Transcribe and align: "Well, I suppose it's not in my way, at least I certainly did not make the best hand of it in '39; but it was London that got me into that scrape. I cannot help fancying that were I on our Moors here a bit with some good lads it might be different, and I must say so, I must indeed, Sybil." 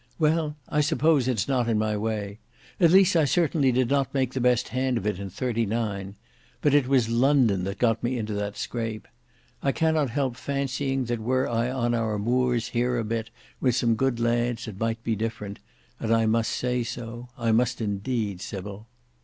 "Well, 0.17 0.55
I 0.67 0.81
suppose 0.81 1.27
it's 1.27 1.47
not 1.47 1.69
in 1.69 1.77
my 1.77 1.95
way, 1.95 2.39
at 2.79 2.89
least 2.89 3.15
I 3.15 3.25
certainly 3.25 3.71
did 3.71 3.87
not 3.91 4.11
make 4.15 4.33
the 4.33 4.41
best 4.41 4.69
hand 4.69 4.97
of 4.97 5.05
it 5.05 5.19
in 5.19 5.29
'39; 5.29 6.15
but 6.59 6.73
it 6.73 6.87
was 6.87 7.07
London 7.07 7.65
that 7.65 7.77
got 7.77 8.01
me 8.01 8.17
into 8.17 8.33
that 8.33 8.57
scrape. 8.57 9.07
I 9.61 9.71
cannot 9.71 10.09
help 10.09 10.37
fancying 10.37 11.05
that 11.05 11.19
were 11.19 11.47
I 11.47 11.69
on 11.69 11.93
our 11.93 12.17
Moors 12.17 12.69
here 12.69 12.97
a 12.97 13.03
bit 13.03 13.29
with 13.59 13.75
some 13.75 13.93
good 13.93 14.19
lads 14.19 14.67
it 14.67 14.79
might 14.79 15.03
be 15.03 15.15
different, 15.15 15.59
and 15.99 16.11
I 16.11 16.25
must 16.25 16.49
say 16.49 16.81
so, 16.81 17.29
I 17.37 17.51
must 17.51 17.79
indeed, 17.79 18.41
Sybil." 18.41 18.87